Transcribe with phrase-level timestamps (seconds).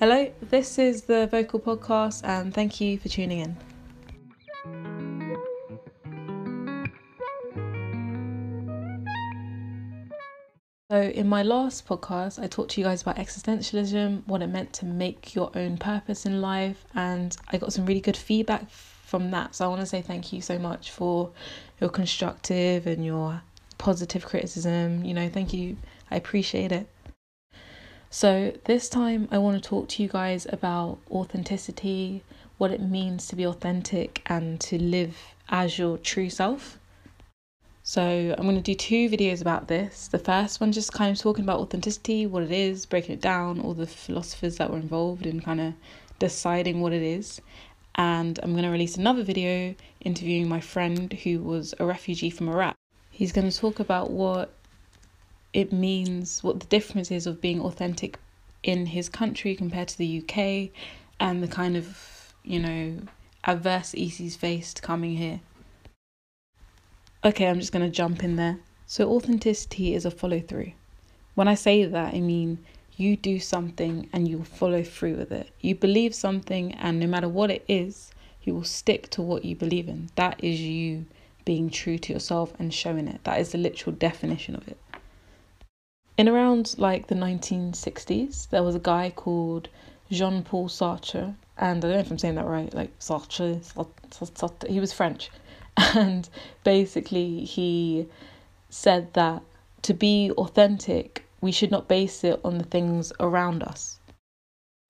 [0.00, 3.56] Hello, this is the Vocal Podcast, and thank you for tuning in.
[10.90, 14.72] So, in my last podcast, I talked to you guys about existentialism, what it meant
[14.72, 19.30] to make your own purpose in life, and I got some really good feedback from
[19.32, 19.54] that.
[19.54, 21.30] So, I want to say thank you so much for
[21.78, 23.42] your constructive and your
[23.76, 25.04] positive criticism.
[25.04, 25.76] You know, thank you.
[26.10, 26.88] I appreciate it.
[28.12, 32.24] So, this time I want to talk to you guys about authenticity,
[32.58, 35.16] what it means to be authentic, and to live
[35.48, 36.76] as your true self.
[37.84, 40.08] So, I'm going to do two videos about this.
[40.08, 43.60] The first one, just kind of talking about authenticity, what it is, breaking it down,
[43.60, 45.74] all the philosophers that were involved in kind of
[46.18, 47.40] deciding what it is.
[47.94, 52.48] And I'm going to release another video interviewing my friend who was a refugee from
[52.48, 52.74] Iraq.
[53.12, 54.52] He's going to talk about what
[55.52, 58.18] it means, what the difference is of being authentic
[58.62, 60.70] in his country compared to the UK,
[61.18, 62.98] and the kind of, you know,
[63.46, 65.40] adversities he's faced coming here.
[67.24, 68.60] Okay, I'm just going to jump in there.
[68.86, 70.72] So, authenticity is a follow through.
[71.34, 72.58] When I say that, I mean
[72.96, 75.50] you do something and you follow through with it.
[75.60, 78.10] You believe something, and no matter what it is,
[78.42, 80.10] you will stick to what you believe in.
[80.16, 81.06] That is you
[81.44, 83.24] being true to yourself and showing it.
[83.24, 84.76] That is the literal definition of it
[86.20, 89.70] in around like the 1960s, there was a guy called
[90.10, 93.58] Jean Paul Sartre, and I don't know if I'm saying that right, like Sartre,
[94.10, 95.30] Sartre, he was French.
[95.94, 96.28] And
[96.62, 98.06] basically, he
[98.68, 99.42] said that
[99.80, 103.98] to be authentic, we should not base it on the things around us.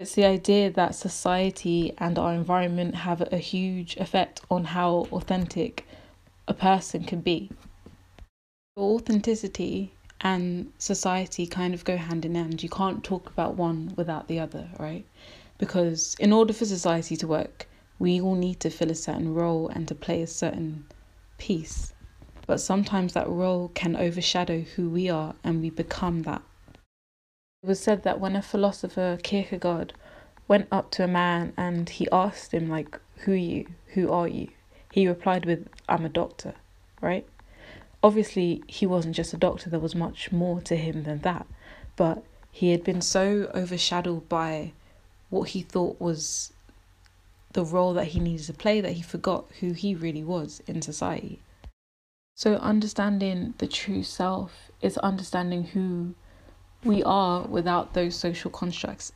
[0.00, 5.86] It's the idea that society and our environment have a huge effect on how authentic
[6.48, 7.50] a person can be.
[8.76, 12.62] Authenticity and society kind of go hand in hand.
[12.62, 15.06] You can't talk about one without the other, right?
[15.58, 17.66] Because in order for society to work,
[17.98, 20.86] we all need to fill a certain role and to play a certain
[21.38, 21.92] piece.
[22.46, 26.42] But sometimes that role can overshadow who we are and we become that.
[27.62, 29.92] It was said that when a philosopher, Kierkegaard,
[30.48, 33.66] went up to a man and he asked him, like, who are you?
[33.94, 34.48] Who are you?
[34.92, 36.54] He replied with, I'm a doctor,
[37.00, 37.26] right?
[38.02, 41.46] Obviously he wasn't just a doctor, there was much more to him than that.
[41.96, 44.72] But he had been so overshadowed by
[45.28, 46.52] what he thought was
[47.52, 50.82] the role that he needed to play that he forgot who he really was in
[50.82, 51.40] society.
[52.36, 56.14] So, understanding the true self is understanding who
[56.84, 59.12] we are without those social constructs.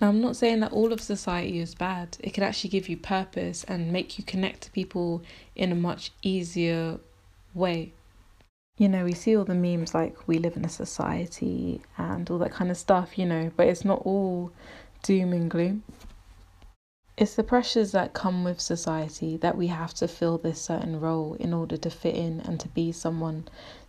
[0.00, 2.16] Now, I'm not saying that all of society is bad.
[2.20, 5.22] It can actually give you purpose and make you connect to people
[5.54, 6.98] in a much easier
[7.54, 7.92] way.
[8.78, 12.38] You know, we see all the memes like we live in a society and all
[12.38, 14.52] that kind of stuff, you know, but it's not all
[15.02, 15.82] doom and gloom.
[17.16, 21.34] It's the pressures that come with society that we have to fill this certain role
[21.34, 23.46] in order to fit in and to be someone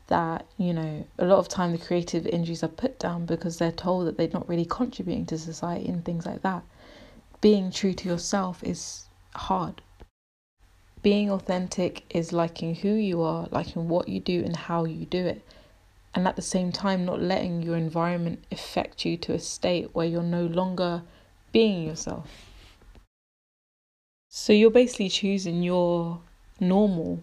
[0.08, 3.72] that, you know, a lot of time the creative injuries are put down because they're
[3.72, 6.64] told that they're not really contributing to society and things like that.
[7.40, 9.82] Being true to yourself is hard
[11.02, 15.26] being authentic is liking who you are, liking what you do and how you do
[15.26, 15.42] it.
[16.14, 20.06] And at the same time, not letting your environment affect you to a state where
[20.06, 21.04] you're no longer
[21.52, 22.30] being yourself.
[24.30, 26.22] So you're basically choosing your
[26.60, 27.22] normal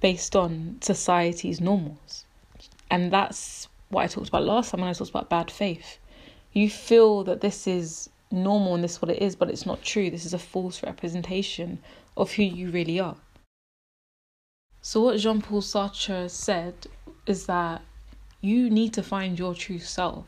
[0.00, 2.24] based on society's normals.
[2.90, 5.98] And that's what I talked about last time when I talked about bad faith.
[6.52, 9.82] You feel that this is normal and this is what it is, but it's not
[9.82, 10.10] true.
[10.10, 11.78] This is a false representation
[12.16, 13.16] of who you really are.
[14.82, 16.86] So, what Jean Paul Sartre said
[17.26, 17.82] is that
[18.40, 20.26] you need to find your true self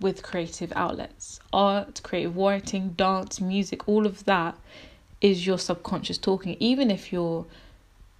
[0.00, 4.56] with creative outlets art, creative writing, dance, music, all of that
[5.20, 6.56] is your subconscious talking.
[6.60, 7.46] Even if you're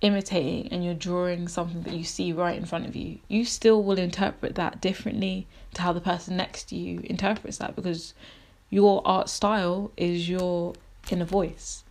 [0.00, 3.82] imitating and you're drawing something that you see right in front of you, you still
[3.82, 8.14] will interpret that differently to how the person next to you interprets that because
[8.70, 10.74] your art style is your
[11.10, 11.84] inner voice.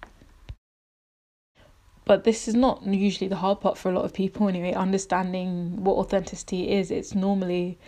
[2.06, 5.84] But this is not usually the hard part for a lot of people anyway, understanding
[5.84, 6.92] what authenticity is.
[6.92, 7.80] It's normally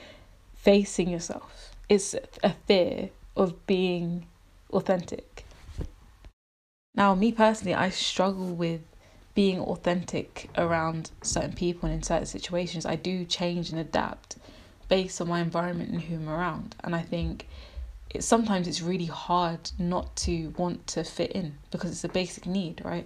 [0.55, 4.25] facing yourself, it's a fear of being
[4.73, 5.45] authentic.
[6.95, 8.81] Now, me personally, I struggle with
[9.35, 12.87] being authentic around certain people and in certain situations.
[12.87, 14.37] I do change and adapt
[14.89, 16.75] based on my environment and who I'm around.
[16.83, 17.47] And I think
[18.09, 22.45] it, sometimes it's really hard not to want to fit in because it's a basic
[22.45, 23.05] need, right?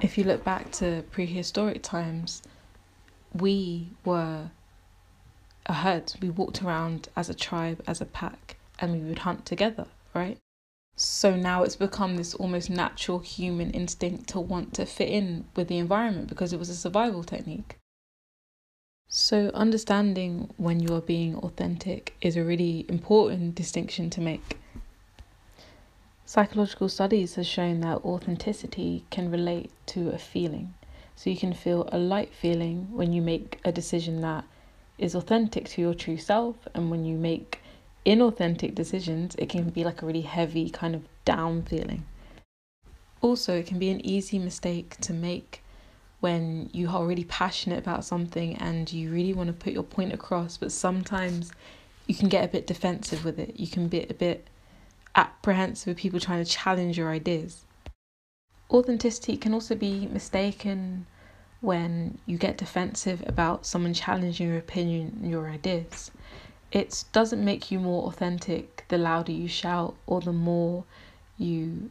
[0.00, 2.42] If you look back to prehistoric times,
[3.32, 4.50] we were
[5.66, 6.14] a herd.
[6.20, 10.38] We walked around as a tribe, as a pack, and we would hunt together, right?
[10.96, 15.68] So now it's become this almost natural human instinct to want to fit in with
[15.68, 17.78] the environment because it was a survival technique.
[19.14, 24.56] So, understanding when you are being authentic is a really important distinction to make.
[26.24, 30.72] Psychological studies have shown that authenticity can relate to a feeling.
[31.14, 34.46] So, you can feel a light feeling when you make a decision that
[34.96, 37.60] is authentic to your true self, and when you make
[38.06, 42.06] inauthentic decisions, it can be like a really heavy, kind of down feeling.
[43.20, 45.61] Also, it can be an easy mistake to make
[46.22, 50.12] when you are really passionate about something and you really want to put your point
[50.12, 51.50] across, but sometimes
[52.06, 53.58] you can get a bit defensive with it.
[53.58, 54.46] You can be a bit
[55.16, 57.64] apprehensive with people trying to challenge your ideas.
[58.70, 61.06] Authenticity can also be mistaken
[61.60, 66.12] when you get defensive about someone challenging your opinion and your ideas.
[66.70, 70.84] It doesn't make you more authentic the louder you shout or the more
[71.36, 71.90] you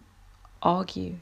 [0.64, 1.18] argue.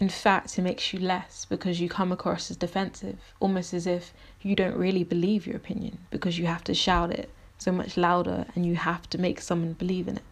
[0.00, 4.12] In fact, it makes you less because you come across as defensive, almost as if
[4.40, 8.46] you don't really believe your opinion because you have to shout it so much louder
[8.54, 10.22] and you have to make someone believe in it.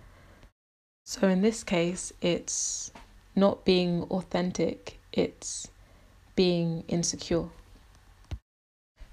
[1.04, 2.92] So, in this case, it's
[3.34, 5.68] not being authentic, it's
[6.36, 7.48] being insecure.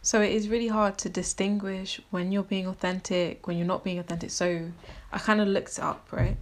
[0.03, 3.99] So, it is really hard to distinguish when you're being authentic, when you're not being
[3.99, 4.29] authentic.
[4.29, 4.71] So,
[5.11, 6.37] I kind of looked up, right?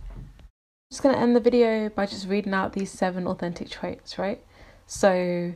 [0.91, 4.43] Just going to end the video by just reading out these seven authentic traits, right?
[4.85, 5.53] So,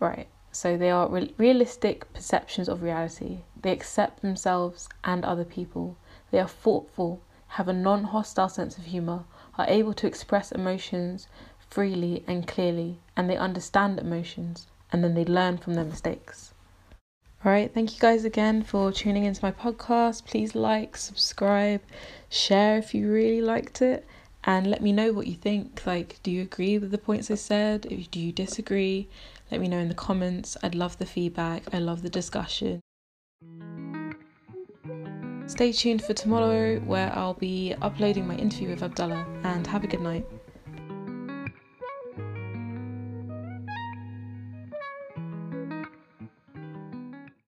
[0.00, 3.42] right, so they are re- realistic perceptions of reality.
[3.62, 5.96] They accept themselves and other people.
[6.32, 9.22] They are thoughtful, have a non hostile sense of humour,
[9.56, 11.28] are able to express emotions
[11.70, 16.52] freely and clearly, and they understand emotions, and then they learn from their mistakes.
[17.44, 20.24] All right, thank you guys again for tuning into my podcast.
[20.24, 21.80] Please like, subscribe,
[22.28, 24.04] share if you really liked it
[24.48, 25.82] and let me know what you think.
[25.84, 27.82] Like, do you agree with the points I said?
[28.10, 29.06] Do you disagree?
[29.50, 30.56] Let me know in the comments.
[30.62, 32.80] I'd love the feedback, I love the discussion.
[35.46, 39.86] Stay tuned for tomorrow where I'll be uploading my interview with Abdullah and have a
[39.86, 40.24] good night.